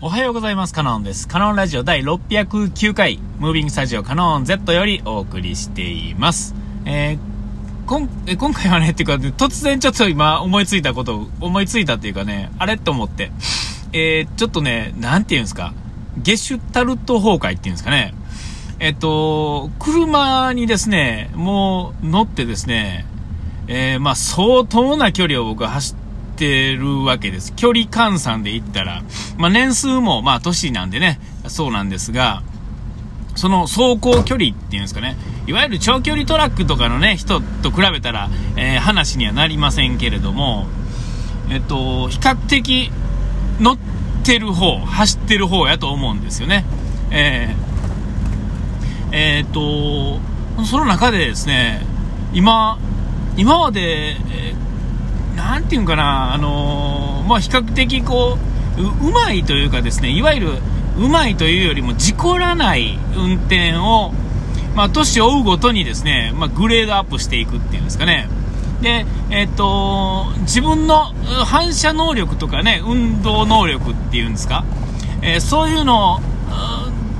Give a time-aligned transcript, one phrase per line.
[0.00, 0.72] おはようございます。
[0.72, 1.26] カノンです。
[1.26, 6.54] カノンラジオ第609回、ムービングスタジオカノン Z よりお送りしています。
[6.84, 7.18] えー、
[7.84, 13.32] こんえ今回はね、っていうか、突然ちょっと今思いついたことを、思いついたっていうかね、あれと思って、
[13.92, 15.74] えー、ちょっとね、なんて言うんですか、
[16.16, 18.14] ゲシュタルト崩壊っていうんですかね、
[18.78, 23.04] えっと、車にですね、もう乗ってですね、
[23.66, 26.07] えー、まあ相当な距離を僕は走って、
[26.38, 27.52] てるわけです。
[27.54, 29.02] 距離換算で言ったら、
[29.36, 32.42] まあ、年数も、まあ、年なんでね、そうなんですが、
[33.34, 35.16] その走行距離っていうんですかね、
[35.46, 40.66] いわゆる長距離トラックとかのね、人と比べたら、えー、話にはなりませんけれども、
[41.50, 42.90] えっと、比較的
[43.58, 43.78] 乗っ
[44.22, 46.64] てる方、走ってる方やと思うんですよね。
[47.10, 50.20] えー、えー、っと、
[50.64, 51.84] その中でですね、
[52.32, 52.78] 今、
[53.36, 54.67] 今まで、えー
[55.38, 58.36] なんていうんかな、あのー、まあ、比較的こ
[58.76, 60.48] う、う、うまいというかですね、いわゆる、
[60.98, 64.12] うまいというよりも事故らない運転を、
[64.74, 68.28] まあ、年を追うごとにですね、まあ、グレードアップしていくっていうんですかね。
[68.82, 71.12] で、えっ、と、自分の
[71.46, 74.64] 反射能力とかね、運動能力っていうんですか、
[75.22, 76.20] えー、そういうの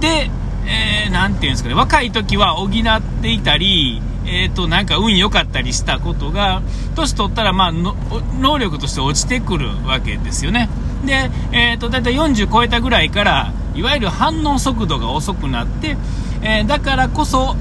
[0.00, 0.30] で、
[0.66, 6.62] えー、なんていうんですかね、若い時は補っていたり、え、ー、と、なんか運良かったりしたことが、
[6.94, 10.68] 年取ったら、まあ、能力として落ちてくるわけですよね。
[11.04, 15.96] で、えっ、ー、と、だいたい40超えたぐらいから、いわゆる反応速度が遅くなって、
[16.42, 17.56] えー、だからこそ、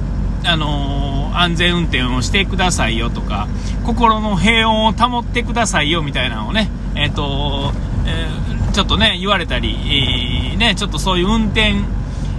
[0.46, 3.48] あの安全運転をしてくださいよとか、
[3.86, 7.74] 心の平穏を保ってくださいよみたいなのをね、えっ、と、
[8.06, 8.28] え
[8.74, 11.76] ちょっとね、言われたり、えね、ちょっとそういう運転、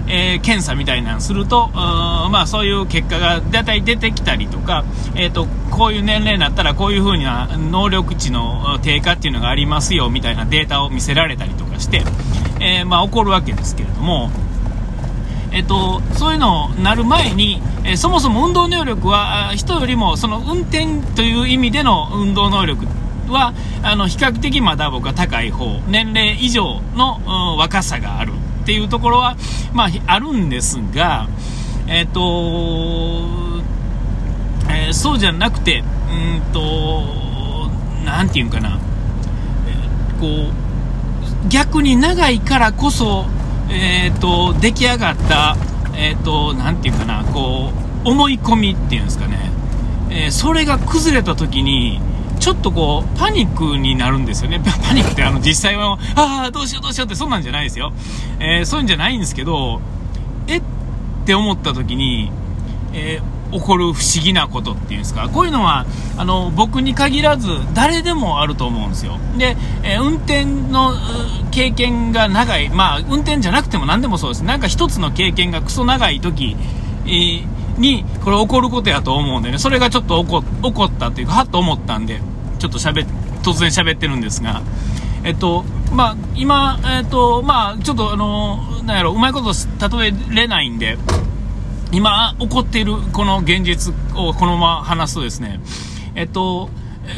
[0.07, 4.83] えー、検査みたいなのすると、まあ、そういう結果が大体出てきたりとか、
[5.15, 12.03] えーと、こういう年齢になったらこういう風な能力値の低下っていうのがありますよみたいなデータを見せられたりとかして、
[12.59, 14.29] えー、まあ、起こるわけですけれども、
[15.51, 22.85] えっと、そういうのになる前に、えー、そもそも運動能力は人よりもその運転という意味での運動能力
[23.27, 23.53] は
[23.83, 28.33] あの比較的まだ僕は高い方年齢以上の若さがある。
[28.61, 29.35] っていうところは、
[29.73, 31.27] まあ、あるんですが、
[31.87, 33.61] えっ、ー、と、
[34.69, 37.69] えー、そうじゃなくて、うんと、
[38.05, 38.79] なんていうかな、
[39.67, 43.25] えー、こう、逆に長いからこそ、
[43.69, 45.57] えっ、と、出来上がった、
[45.95, 47.71] えっ、と、なんていうかな、こ
[48.05, 49.51] う、思い込みっていうんですかね、
[50.09, 51.99] えそれが崩れた時に、
[52.41, 54.59] ちょっとこう、パニックになるんですよね。
[54.83, 57.93] パニックってあの、実際は、ああ、どうしようどうしようってそんなんじゃないですよ。
[58.39, 59.79] えー、そういうんじゃないんですけど、
[60.47, 60.61] えっ
[61.23, 62.31] て思った時に、
[62.93, 65.85] えー、起こる不思議なことっていうんですか、こういうのは、
[66.17, 69.19] あの、僕に限らず、誰でもあると思うんですよ。
[69.37, 70.95] で、えー、運転の
[71.51, 74.43] 経験が長い、まあ、運転じゃなくても何でもそうです。
[74.43, 76.57] なんか一つの経験がクソ長い時、
[77.05, 82.21] えーに、これ起こることやと思うんでね、それがちょっと起こったっていうか、はっと思ったんで、
[82.61, 83.07] ちょっと喋
[83.41, 84.61] 突然喋ってるんですが、
[85.23, 89.51] えっと、まあ、今、えっと、まあ、ちょっとあの、なんやろ、ううまいこと
[89.97, 90.99] 例えれないんで、
[91.91, 95.59] 今起こっているこの現実をこのまま話すとですね、
[96.13, 96.69] えっと、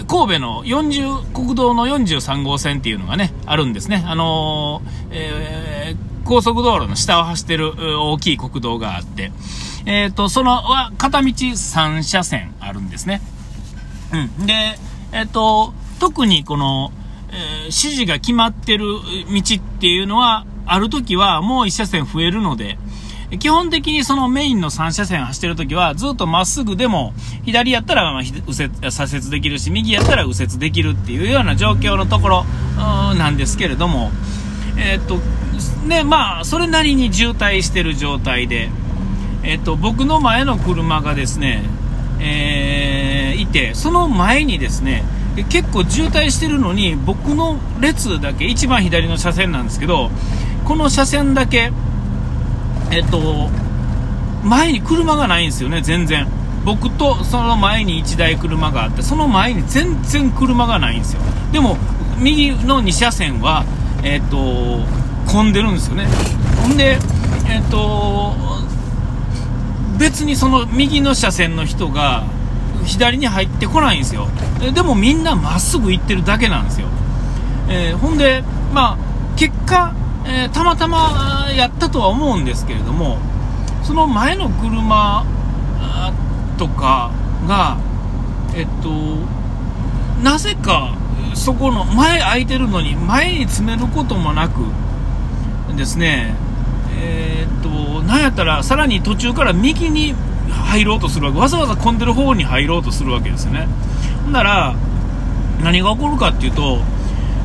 [0.07, 4.01] 神戸の40、国道の43号線っていうのがね、あるんですね。
[4.07, 4.81] あの
[5.11, 9.33] えー、高速道路の下を走ってる大きい国道があって、
[9.85, 13.21] えっ、ー、と、そのは片道3車線あるんですね。
[14.13, 14.45] うん。
[14.45, 14.79] で、
[15.13, 16.91] えっ、と、特にこの、
[17.29, 18.96] えー、指示が決まってる道
[19.56, 22.78] っていうのは、ある時はもう1車線増えるので、
[23.40, 27.13] 基本的にそのメインの3車線走ってる時はずっとまっすぐでも
[27.44, 32.44] 左やったらま右折左折できるし右やったら右折できるっていうような状況のところ
[32.75, 34.12] なんですけれども
[34.78, 35.18] えー、っと
[35.88, 38.69] ねまあそれなりに渋滞してる状態で
[39.46, 41.63] えっと、僕の前の車がですね、
[42.19, 45.03] えー、いて、その前にですね、
[45.50, 50.12] 結構渋滞してるのに、僕の列だけ、一番左の車線なんですけど、
[50.66, 51.72] この車線だけ、
[52.91, 53.49] えっと、
[54.43, 56.28] 前に車がないんですよね、全然。
[56.66, 61.22] 僕とその前に1台車があって、その前に全然車がないんですよ。
[61.52, 61.78] でも、
[62.20, 63.66] 右の2車線は、
[64.03, 64.85] えっと、
[65.28, 66.08] 混んでるんですよね。
[66.61, 66.97] ほんで、
[67.49, 68.34] えっと、
[69.97, 72.23] 別にその右の車線の人が
[72.85, 74.28] 左に入ってこないんですよ。
[74.73, 76.87] でもみんなまっすぐ行ってるだけなんですよ、
[77.67, 78.43] えー、ほんで
[78.73, 78.97] まあ
[79.35, 79.93] 結果、
[80.25, 83.17] えー、たまたまやったとは思うんですけれども
[83.84, 85.25] その前の車
[86.57, 87.11] とか
[87.46, 87.78] が
[88.55, 88.89] えっと
[90.23, 90.96] なぜか
[91.34, 94.61] そこの前空いてるのに前に詰めることもなく
[95.75, 96.35] ですね、
[96.99, 100.16] えー、っと、なんやったら、さらに途中から右に
[100.49, 103.67] 入ろうとするわけ、わざわざ混んでる方に入ろうとするわけですよね。
[104.23, 104.75] ほんなら、
[105.63, 106.79] 何が起こるかっていうと、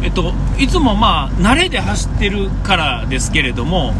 [0.03, 3.95] えっと、いつもまあ、慣れで走ってるからですけれども、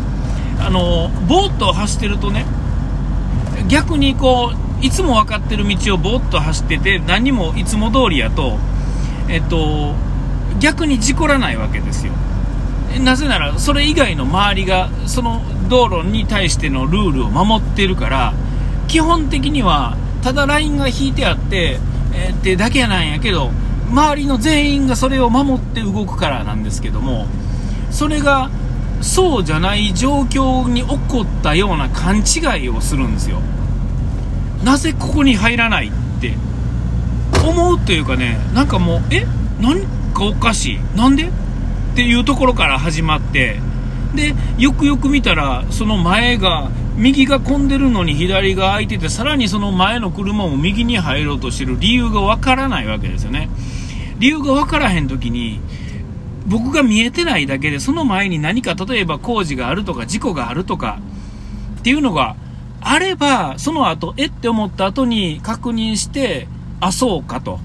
[0.61, 2.45] あの、ボーっと走ってるとね、
[3.69, 8.59] 逆にこう、いつも分かってる道をぼーっと走ってて、何もいつも通りやと、
[9.29, 9.95] えっと、
[10.61, 12.13] 逆に事故らないわけですよ。
[13.01, 18.33] なぜなら、それ以外の周りが、その道路に対してのルールを守ってるから、
[18.89, 21.79] 基本的には、ただラインが引いてあって、
[22.13, 23.51] えー、ってだけなんやけど、
[23.91, 27.27] 周りの全員がそれを守って動くからなんですけども、
[27.91, 28.51] それが、
[29.01, 33.39] そうじゃない状況に起こったような勘違いをするんですよ。
[34.65, 36.35] なぜここに入らないって
[37.47, 39.25] 思うというかね、なんかもう、え？
[39.61, 39.83] 何
[40.13, 40.81] かおかしい。
[40.97, 41.31] なんで？
[41.99, 43.57] っていうところから始まって、
[44.15, 53.49] で、よくよく見たら、その前が、右が混んでるのに左が空いてて、さらにその前の車も右に入ろうとしてる理由がわからないわけですよね。
[54.21, 55.59] 理由がわからへん時に、
[56.47, 61.01] 僕が見えてないだけで、その前に何か、例えば工事があるとか、事故があるとか、
[61.81, 62.37] っていうのが
[62.81, 66.47] あれば、その後、えって思った後に確認して、
[66.79, 67.59] あ、そうかと。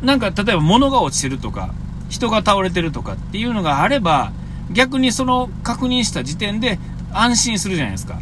[0.00, 1.74] なんか、例えば物が落ちてるとか、
[2.14, 4.30] 人が倒れてるとかっていうのがあれば、
[4.70, 6.78] 逆にその確認した時点で
[7.12, 8.18] 安心するじゃないですか。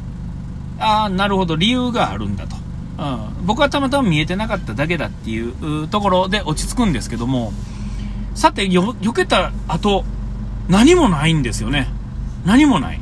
[0.78, 2.56] ああ、なるほど、理由があるんだと。
[2.98, 7.52] うん、僕はたまたま見えてなかっただけだっていうところで落ち着くんですけども、
[8.34, 10.04] さて、よ、避けた後、
[10.68, 11.88] 何もないんですよね。
[12.46, 13.00] 何もない。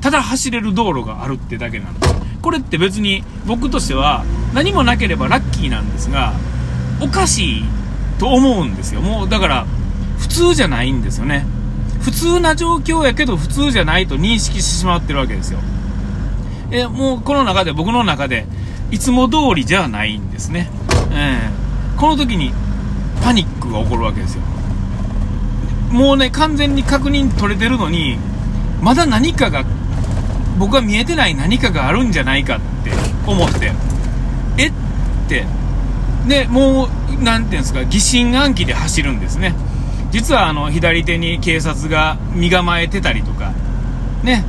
[0.00, 2.08] ただ走れる道路があるってだけなんで。
[2.42, 4.24] これって別に僕としては
[4.54, 6.32] 何もなければラッキーなんですが、
[7.00, 7.64] おかしい
[8.18, 9.00] と思うんですよ。
[9.00, 9.66] もうだから
[10.18, 11.46] 普通じゃないんですよね。
[12.00, 15.58] 普通な状況やけど普通じゃないと認識してしまってるわけですよ。
[16.70, 18.46] え、もうこの中で僕の中で
[18.90, 20.70] いつも通りじゃないんですね。
[21.12, 22.52] えー、この時に
[23.22, 24.42] パニックが起こるわけですよ。
[25.90, 28.18] もうね、完全に確認取れてるのに、
[28.80, 29.64] まだ何かが
[30.58, 32.90] 僕は見えてない何かがあるんじゃないかって
[33.26, 33.72] 思って、
[34.58, 34.72] えっ
[35.28, 35.44] て、
[36.26, 39.54] で、もう、なんていうんですか、疑心暗鬼で走るんですね。
[40.16, 43.52] 実はあの、左手に警察が身構えてたりとか、
[44.24, 44.46] ね、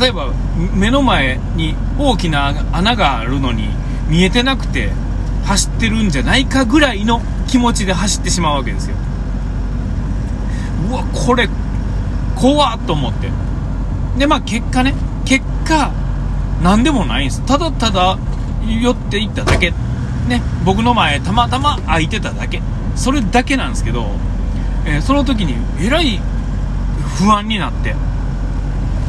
[0.00, 0.32] 例えば
[0.74, 3.68] 目の前に大きな穴があるのに
[4.08, 4.92] 見えてなくて
[5.44, 8.96] 走ってるんじゃないかぐらいの気持ちで走ってしまうわけですよ。
[10.88, 11.46] うわ、これ、
[12.34, 13.28] 怖っと思って。
[14.16, 14.94] で、まあ結果ね、
[15.26, 15.92] 結果、
[16.62, 17.44] 何でもないんです。
[17.44, 18.16] ただただ
[18.66, 19.74] 寄っていっただけ。
[20.26, 22.62] ね、僕の前たまたま空いてただけ。
[22.94, 24.08] それだけなんですけど、
[24.86, 26.20] えー、その時にえらい
[27.18, 27.94] 不安になって、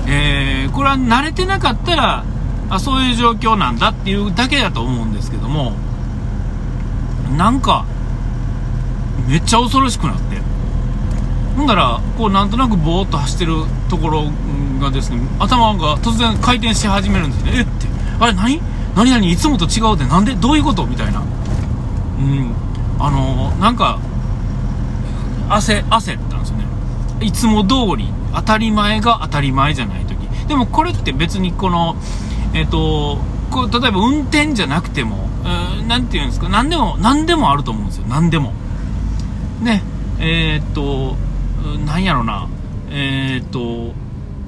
[0.08, 2.24] えー、これは慣れてなかったら、
[2.70, 5.74] あ、そういう状況なんだっていうだけだと思うんですけども、
[7.38, 7.86] なんか、
[9.28, 10.38] めっちゃ恐ろしくなって。
[11.58, 14.32] ほんだら、こうなんとなくぼーっと走ってるところ
[14.80, 17.52] がですね、頭が突然回転し始めるんですね。
[17.56, 17.66] えっ？
[17.66, 17.88] て、
[18.20, 18.62] あれ何？
[18.96, 19.12] 何？
[19.12, 20.34] 々いつもと違うってなんで？
[20.36, 20.86] どういうこと？
[20.86, 21.22] みたいな。
[21.22, 21.24] う
[22.22, 22.54] ん。
[23.00, 24.00] あのー、なんか、
[25.50, 26.66] 焦、焦ったんですよね。
[27.22, 30.18] いつも通り、当たり前が当たり前じゃない時。
[30.48, 31.96] でもこれって別にこの、
[32.54, 33.18] えっ、ー、と、
[33.52, 38.06] こう例えば運転じゃなくても、えー、て言うんですか、何でも、何でもあると思うんですよ。
[38.08, 38.54] 何でも。
[39.62, 39.84] ね、
[40.20, 41.16] えー、っと、
[41.86, 42.48] なんやろな、
[42.90, 43.94] えー、っと、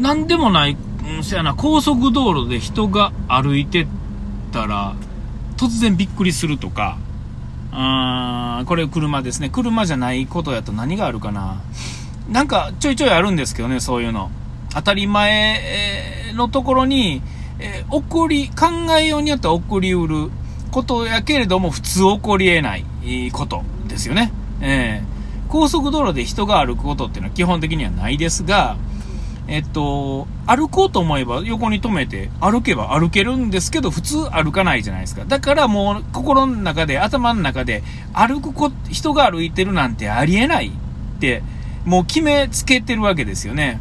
[0.02, 0.78] なんでもない、
[1.16, 3.88] うん、そやな、高速道路で人が歩いて
[4.52, 4.96] たら、
[5.58, 6.98] 突然びっくりするとか、
[7.72, 9.50] あーこれ車ですね。
[9.50, 11.62] 車じゃないことやと何があるかな。
[12.30, 14.32] なんかちょいちょいあるんですけどね、そういうの。
[14.74, 17.22] 当たり前のところに、
[17.60, 18.68] えー、起こり、考
[19.00, 20.30] えようによっては起こりうる
[20.72, 22.86] ことやけれども、普通起こり得ない
[23.32, 24.32] ことですよね。
[24.62, 28.78] えー高速道路で人が歩くことっていうのは基本的にはないですが、
[29.50, 35.26] えっと、歩こうと思えば横に止めて歩けば歩けるんですけど、普通歩かないじゃないですか。
[35.26, 41.42] だからもう心の中で、頭の中で、歩くこ、人が歩いてるなんてありえないって、
[41.84, 43.80] もう決めつけてるわけですよね。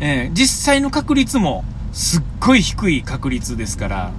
[0.00, 4.12] えー、実際の確率もすっごい低い確率ですから。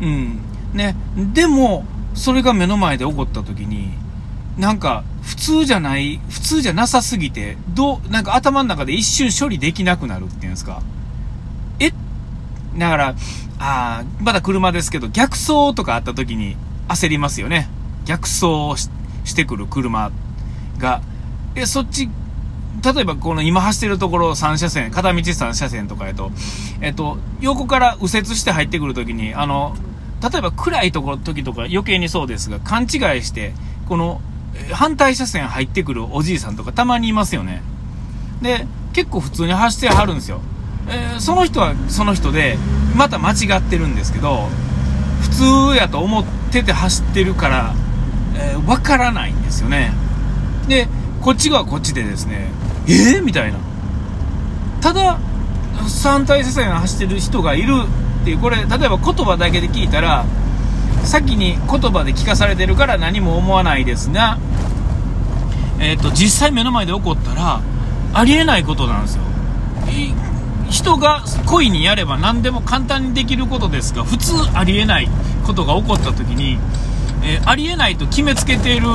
[0.00, 0.40] うん。
[0.72, 0.94] ね。
[1.16, 1.84] でも、
[2.14, 3.90] それが目の前で起こった時に、
[4.58, 10.82] なんか、普通じゃない、普通じゃなさすぎて、どう、なんか頭の中で一瞬処理できなくなるっていうんですか。
[11.78, 11.90] え？
[12.76, 13.08] だから、
[13.58, 16.56] ああ、まだ車ですけど、逆走とかあった時に
[16.88, 17.68] 焦りますよね。
[18.04, 18.76] 逆走
[19.24, 20.10] してくる車
[20.78, 21.00] が、
[21.54, 22.08] え、そっち
[22.82, 26.32] 例えばこの今走ってるところ3車線、片道3車線とかやと、
[26.80, 29.76] えっと、横から右折して入ってくるときに、あの、
[30.22, 32.88] 例えば暗いところ、時とか余計にそうですが、勘違い
[33.22, 33.52] して、
[33.88, 34.20] この、
[34.72, 37.62] 反対車線入ってくるおじいさんとかたまにいますよね。
[38.42, 40.40] で、結構普通に走ってはるんですよ。
[40.88, 42.56] えー、その人はその人で、
[42.96, 44.48] また間違ってるんですけど、
[45.22, 47.74] 普通やと思ってて走ってるから、
[48.36, 49.92] えー、からないんですよね。
[50.68, 50.88] で、
[51.20, 52.48] こっちがこっちでですね、
[52.86, 53.58] えー、みたいな。
[54.80, 55.18] ただ、
[55.86, 57.74] 3体車線走ってる人がいる
[58.22, 60.24] っていう、これ、例えば言葉だけで聞いたら、
[61.04, 64.38] 先に言葉で聞かされてるから何も思わないですが、
[65.80, 67.60] えっ、ー、と、実際目の前で起こったら、
[68.14, 69.22] ありえないことなんですよ。
[70.70, 75.08] 人が故意にやれば何でも簡単にできることですが、普通ありえない
[75.44, 76.58] ことが起こった時に、
[77.24, 78.86] えー、ありえないと決めつけている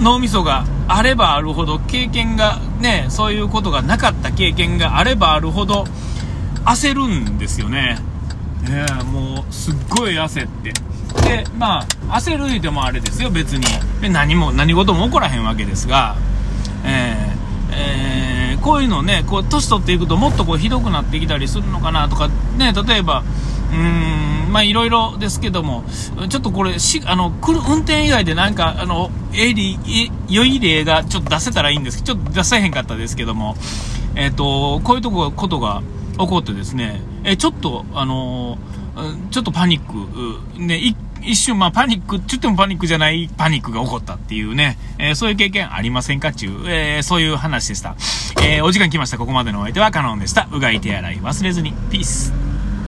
[0.00, 5.84] 脳みそがあればあるほど経験がねそういうことがなかった経験があればあるほど
[6.64, 7.98] 焦るんですよね、
[8.64, 10.72] ねえ、もうすっごい焦って。
[11.22, 11.86] でまあ
[12.18, 13.64] 焦る言うてもあれですよ別に。
[14.10, 16.16] 何も何事も起こらへんわけですが。
[16.84, 22.28] えー、えー、こういうのねこう年取っていくともっとこうひどくなってきたりするのかなとか
[22.58, 23.22] ね例えば
[23.74, 25.84] うーん、まあいろいろですけども、
[26.28, 29.78] ちょっとこれ、し、あの、来る、運転以外でなんか、あの、えり、
[30.28, 33.56] 良い例がちょっと出せたらいいんですけど、ちょっと出せへんかったですけども、
[34.14, 35.82] えっ、ー、と、こういうとこ、ことが
[36.18, 38.58] 起こってですね、えちょっと、あの
[39.30, 47.96] ちょっとパニック、ね、一瞬、まあ、パニック、ちょってもパニックじゃないパニックが起こったっていうね、えー、そういう経験ありませんかちゅう、えー、そういう話でした。
[48.42, 49.18] えー、お時間来ました。
[49.18, 50.48] ここまでのお相手はカノンでした。
[50.52, 51.72] うがい手洗い忘れずに。
[51.90, 52.43] ピース。